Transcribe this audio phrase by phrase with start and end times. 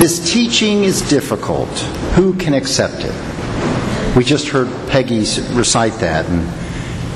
[0.00, 1.68] This teaching is difficult.
[2.14, 4.16] Who can accept it?
[4.16, 5.18] We just heard Peggy
[5.52, 6.48] recite that, and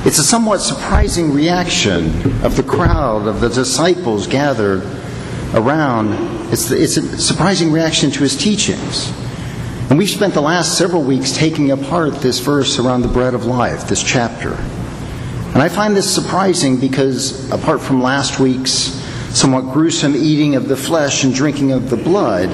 [0.06, 2.04] it's a somewhat surprising reaction
[2.44, 4.82] of the crowd, of the disciples gathered
[5.54, 6.52] around.
[6.52, 9.10] It's, the, it's a surprising reaction to his teachings.
[9.88, 13.46] And we've spent the last several weeks taking apart this verse around the bread of
[13.46, 14.53] life, this chapter.
[15.54, 19.02] And I find this surprising because, apart from last week's
[19.34, 22.48] somewhat gruesome eating of the flesh and drinking of the blood,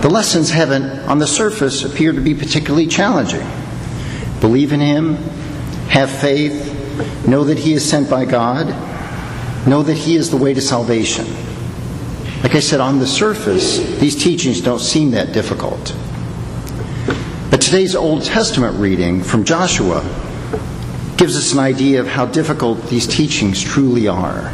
[0.00, 3.46] the lessons haven't, on the surface, appeared to be particularly challenging.
[4.40, 5.16] Believe in Him,
[5.88, 8.68] have faith, know that He is sent by God,
[9.66, 11.26] know that He is the way to salvation.
[12.44, 15.96] Like I said, on the surface, these teachings don't seem that difficult.
[17.50, 20.00] But today's Old Testament reading from Joshua
[21.16, 24.52] gives us an idea of how difficult these teachings truly are.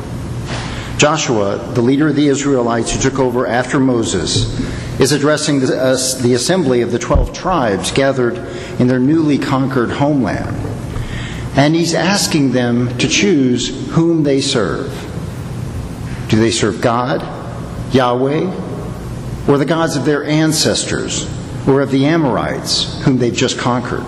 [0.98, 4.58] Joshua, the leader of the Israelites who took over after Moses,
[4.98, 8.36] is addressing the, uh, the assembly of the 12 tribes gathered
[8.80, 10.56] in their newly conquered homeland.
[11.56, 14.90] And he's asking them to choose whom they serve.
[16.28, 17.22] Do they serve God,
[17.94, 21.30] Yahweh, or the gods of their ancestors,
[21.68, 24.04] or of the Amorites, whom they've just conquered?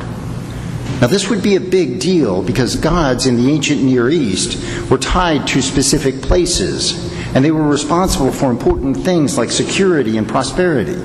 [1.01, 4.99] Now, this would be a big deal because gods in the ancient Near East were
[4.99, 10.99] tied to specific places, and they were responsible for important things like security and prosperity.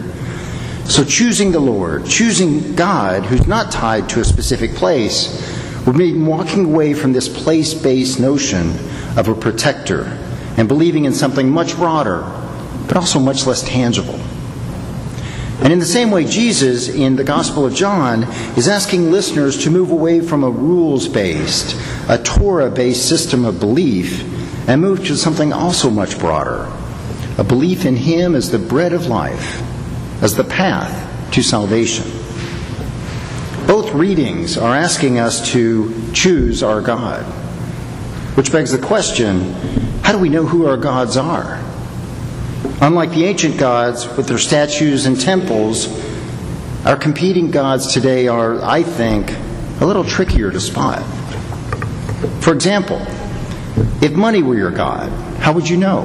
[0.86, 5.42] So, choosing the Lord, choosing God, who's not tied to a specific place,
[5.86, 8.72] would mean walking away from this place based notion
[9.18, 10.04] of a protector
[10.58, 12.22] and believing in something much broader,
[12.88, 14.20] but also much less tangible.
[15.62, 18.24] And in the same way, Jesus, in the Gospel of John,
[18.58, 23.60] is asking listeners to move away from a rules based, a Torah based system of
[23.60, 24.24] belief
[24.68, 26.72] and move to something also much broader
[27.38, 29.62] a belief in Him as the bread of life,
[30.22, 32.06] as the path to salvation.
[33.68, 37.24] Both readings are asking us to choose our God,
[38.38, 39.54] which begs the question
[40.04, 41.62] how do we know who our gods are?
[42.82, 45.88] Unlike the ancient gods with their statues and temples,
[46.86, 49.32] our competing gods today are, I think,
[49.80, 51.00] a little trickier to spot.
[52.42, 53.02] For example,
[54.02, 55.10] if money were your god,
[55.40, 56.04] how would you know?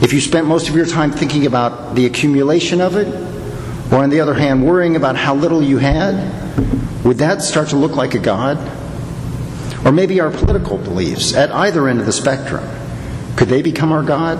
[0.00, 3.08] If you spent most of your time thinking about the accumulation of it,
[3.92, 6.14] or on the other hand, worrying about how little you had,
[7.04, 8.56] would that start to look like a god?
[9.84, 12.64] Or maybe our political beliefs at either end of the spectrum,
[13.36, 14.38] could they become our god?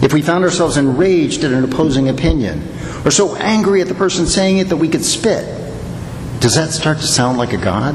[0.00, 2.62] If we found ourselves enraged at an opposing opinion,
[3.04, 5.44] or so angry at the person saying it that we could spit,
[6.40, 7.94] does that start to sound like a God?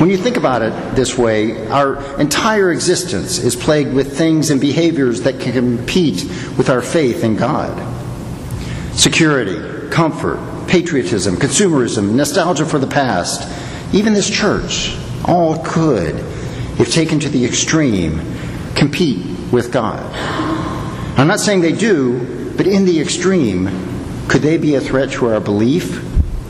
[0.00, 4.60] When you think about it this way, our entire existence is plagued with things and
[4.60, 6.24] behaviors that can compete
[6.58, 7.72] with our faith in God.
[8.94, 13.48] Security, comfort, patriotism, consumerism, nostalgia for the past,
[13.94, 14.96] even this church,
[15.26, 16.16] all could,
[16.78, 18.20] if taken to the extreme,
[18.74, 20.43] compete with God.
[21.16, 23.68] I'm not saying they do, but in the extreme,
[24.28, 26.04] could they be a threat to our belief,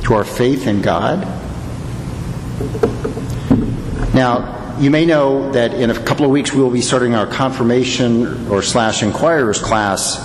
[0.05, 1.21] to our faith in God?
[4.15, 7.27] Now, you may know that in a couple of weeks we will be starting our
[7.27, 10.19] confirmation or slash inquirers class,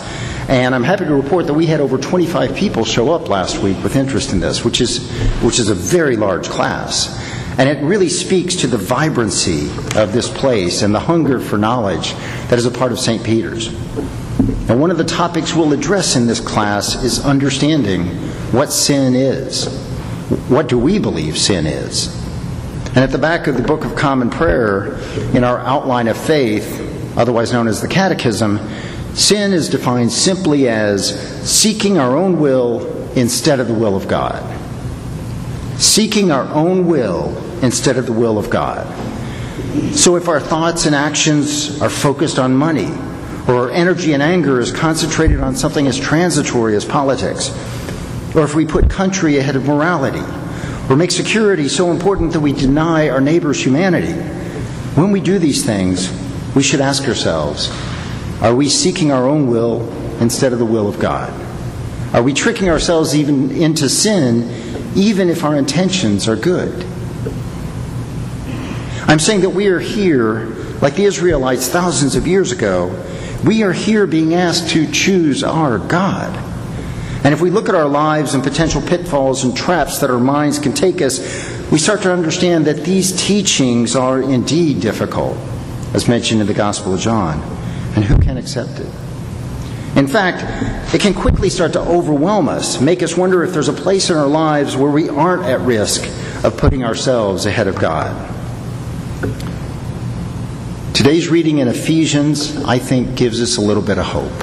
[0.48, 3.84] and I'm happy to report that we had over 25 people show up last week
[3.84, 5.12] with interest in this, which is
[5.42, 7.20] which is a very large class.
[7.60, 9.70] And it really speaks to the vibrancy
[10.00, 12.14] of this place and the hunger for knowledge
[12.48, 13.24] that is a part of St.
[13.24, 13.68] Peter's.
[14.40, 18.06] And one of the topics we'll address in this class is understanding
[18.52, 19.68] what sin is.
[20.48, 22.16] What do we believe sin is?
[22.90, 24.98] And at the back of the Book of Common Prayer,
[25.34, 28.60] in our outline of faith, otherwise known as the Catechism,
[29.14, 31.20] sin is defined simply as
[31.50, 34.42] seeking our own will instead of the will of God.
[35.78, 38.88] Seeking our own will instead of the will of God.
[39.94, 42.90] So if our thoughts and actions are focused on money,
[43.50, 47.50] or our energy and anger is concentrated on something as transitory as politics,
[48.36, 50.24] or if we put country ahead of morality,
[50.88, 54.14] or make security so important that we deny our neighbor's humanity,
[54.94, 56.14] when we do these things,
[56.56, 57.72] we should ask ourselves
[58.42, 59.92] are we seeking our own will
[60.22, 61.34] instead of the will of God?
[62.14, 66.86] Are we tricking ourselves even into sin, even if our intentions are good?
[69.08, 70.46] I'm saying that we are here,
[70.82, 72.96] like the Israelites thousands of years ago,
[73.46, 76.36] we are here being asked to choose our God.
[77.24, 80.58] And if we look at our lives and potential pitfalls and traps that our minds
[80.58, 81.20] can take us,
[81.72, 85.38] we start to understand that these teachings are indeed difficult,
[85.94, 87.42] as mentioned in the Gospel of John.
[87.96, 88.88] And who can accept it?
[89.96, 93.74] In fact, it can quickly start to overwhelm us, make us wonder if there's a
[93.74, 96.06] place in our lives where we aren't at risk
[96.46, 98.16] of putting ourselves ahead of God.
[101.00, 104.38] Today's reading in Ephesians, I think, gives us a little bit of hope.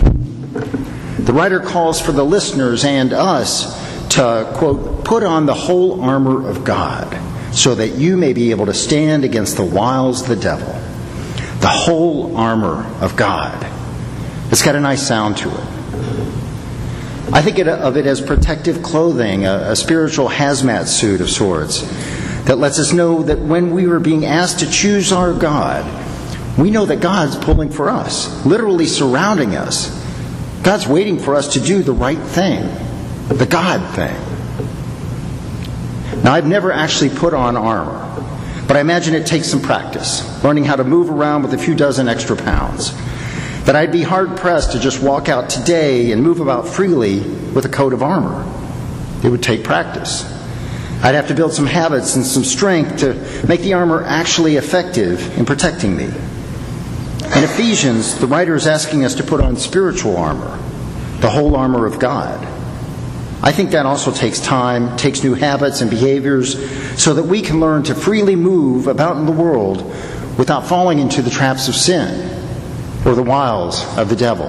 [1.26, 3.76] The writer calls for the listeners and us
[4.14, 7.14] to, quote, put on the whole armor of God
[7.54, 10.72] so that you may be able to stand against the wiles of the devil.
[11.60, 13.66] The whole armor of God.
[14.50, 15.64] It's got a nice sound to it.
[17.34, 21.82] I think of it as protective clothing, a, spiritual hazmat suit of sorts,
[22.44, 26.05] that lets us know that when we were being asked to choose our God,
[26.58, 29.90] we know that God's pulling for us, literally surrounding us.
[30.62, 32.62] God's waiting for us to do the right thing,
[33.28, 34.16] the God thing.
[36.22, 38.02] Now, I've never actually put on armor,
[38.66, 41.74] but I imagine it takes some practice, learning how to move around with a few
[41.74, 42.92] dozen extra pounds.
[43.64, 47.64] That I'd be hard pressed to just walk out today and move about freely with
[47.64, 48.44] a coat of armor.
[49.22, 50.24] It would take practice.
[51.02, 53.14] I'd have to build some habits and some strength to
[53.46, 56.10] make the armor actually effective in protecting me.
[57.34, 60.56] In Ephesians, the writer is asking us to put on spiritual armor,
[61.20, 62.42] the whole armor of God.
[63.42, 66.54] I think that also takes time, takes new habits and behaviors,
[67.00, 69.82] so that we can learn to freely move about in the world
[70.38, 72.32] without falling into the traps of sin
[73.04, 74.48] or the wiles of the devil.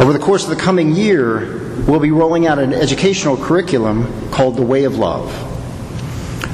[0.00, 4.56] Over the course of the coming year, we'll be rolling out an educational curriculum called
[4.56, 5.32] The Way of Love.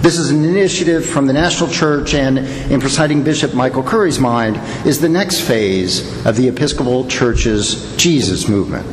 [0.05, 4.61] This is an initiative from the National Church and, in presiding Bishop Michael Curry's mind,
[4.87, 8.87] is the next phase of the Episcopal Church's Jesus movement.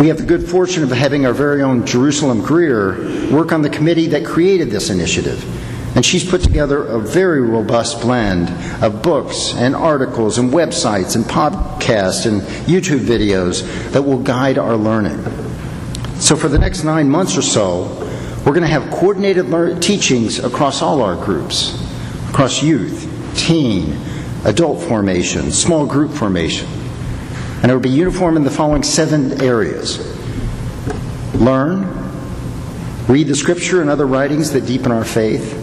[0.00, 3.70] We have the good fortune of having our very own Jerusalem Greer work on the
[3.70, 5.44] committee that created this initiative.
[5.94, 8.48] And she's put together a very robust blend
[8.82, 13.62] of books and articles and websites and podcasts and YouTube videos
[13.92, 15.22] that will guide our learning.
[16.18, 18.03] So, for the next nine months or so,
[18.44, 21.80] we're going to have coordinated lear- teachings across all our groups,
[22.28, 23.96] across youth, teen,
[24.44, 26.68] adult formation, small group formation.
[27.62, 29.98] And it will be uniform in the following seven areas.
[31.34, 31.84] Learn,
[33.08, 35.60] read the scripture and other writings that deepen our faith,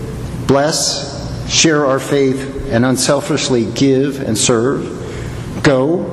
[0.48, 1.12] bless,
[1.52, 6.04] share our faith, and unselfishly give and serve, go,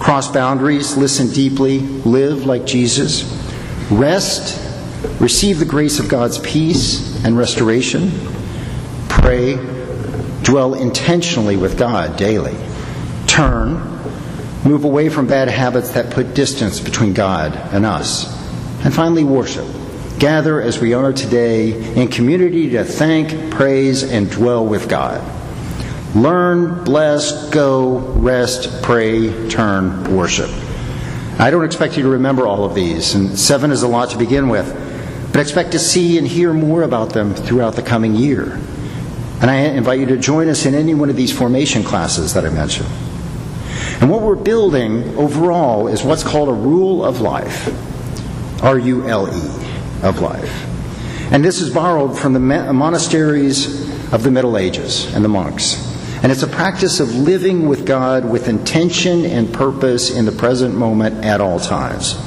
[0.00, 3.22] cross boundaries, listen deeply, live like Jesus,
[3.92, 4.69] rest,
[5.20, 8.10] receive the grace of God's peace and restoration,
[9.08, 9.56] pray,
[10.42, 12.56] dwell intentionally with God daily,
[13.26, 13.90] turn,
[14.64, 18.28] Move away from bad habits that put distance between God and us.
[18.84, 19.66] And finally, worship.
[20.18, 25.24] Gather as we are today in community to thank, praise, and dwell with God.
[26.14, 30.50] Learn, bless, go, rest, pray, turn, worship.
[31.38, 34.18] I don't expect you to remember all of these, and seven is a lot to
[34.18, 34.68] begin with,
[35.32, 38.58] but expect to see and hear more about them throughout the coming year.
[39.40, 42.44] And I invite you to join us in any one of these formation classes that
[42.44, 42.88] I mentioned.
[44.00, 47.68] And what we're building overall is what's called a rule of life
[48.62, 50.66] R U L E, of life.
[51.32, 55.86] And this is borrowed from the monasteries of the Middle Ages and the monks.
[56.22, 60.74] And it's a practice of living with God with intention and purpose in the present
[60.74, 62.18] moment at all times.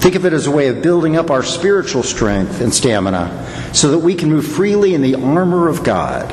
[0.00, 3.90] Think of it as a way of building up our spiritual strength and stamina so
[3.90, 6.30] that we can move freely in the armor of God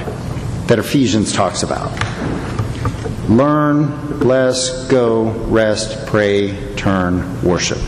[0.68, 1.92] that Ephesians talks about.
[3.28, 7.80] Learn, bless, go, rest, pray, turn, worship.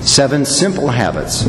[0.00, 1.42] Seven simple habits.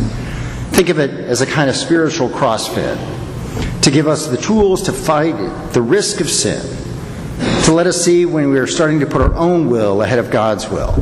[0.72, 4.92] Think of it as a kind of spiritual CrossFit to give us the tools to
[4.92, 6.62] fight the risk of sin,
[7.64, 10.32] to let us see when we are starting to put our own will ahead of
[10.32, 10.94] God's will.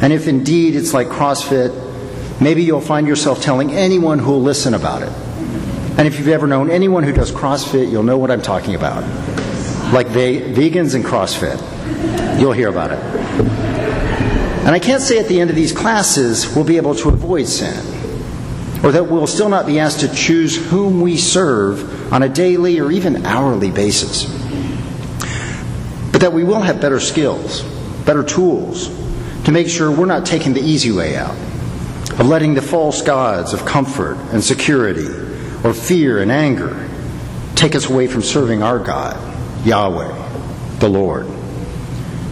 [0.00, 1.89] And if indeed it's like CrossFit,
[2.40, 5.12] maybe you'll find yourself telling anyone who will listen about it.
[5.98, 9.04] And if you've ever known anyone who does CrossFit, you'll know what I'm talking about
[9.92, 11.58] like they, vegans and CrossFit.
[12.40, 12.98] You'll hear about it.
[12.98, 17.46] And I can't say at the end of these classes we'll be able to avoid
[17.46, 17.76] sin,
[18.84, 22.78] or that we'll still not be asked to choose whom we serve on a daily
[22.78, 24.26] or even hourly basis.
[26.12, 27.62] But that we will have better skills,
[28.04, 28.88] better tools
[29.44, 31.34] to make sure we're not taking the easy way out,
[32.18, 35.08] of letting the false gods of comfort and security,
[35.64, 36.88] or fear and anger,
[37.54, 39.16] take us away from serving our God
[39.66, 41.26] Yahweh, the Lord.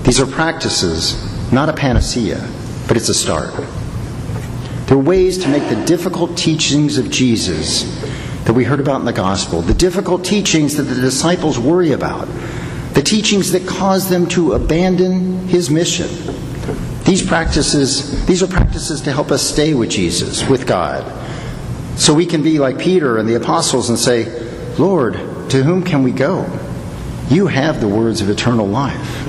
[0.05, 2.49] These are practices, not a panacea,
[2.87, 3.55] but it's a start.
[4.87, 7.85] There are ways to make the difficult teachings of Jesus
[8.45, 12.27] that we heard about in the gospel, the difficult teachings that the disciples worry about,
[12.95, 16.09] the teachings that cause them to abandon his mission.
[17.09, 21.11] These practices, these are practices to help us stay with Jesus, with God.
[21.99, 24.27] So we can be like Peter and the apostles and say,
[24.77, 26.43] Lord, to whom can we go?
[27.31, 29.27] You have the words of eternal life.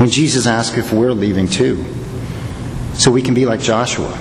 [0.00, 1.84] When Jesus asked if we're leaving too.
[2.94, 4.12] So we can be like Joshua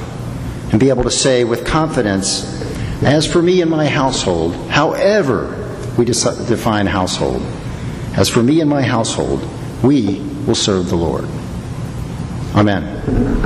[0.70, 2.44] and be able to say with confidence,
[3.02, 7.42] As for me and my household, however we define household,
[8.16, 9.44] as for me and my household,
[9.82, 11.28] we will serve the Lord.
[12.56, 13.44] Amen.